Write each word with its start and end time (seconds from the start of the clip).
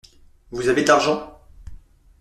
Vous 0.49 0.67
avez 0.67 0.81
de 0.81 0.87
l’argent? 0.87 1.39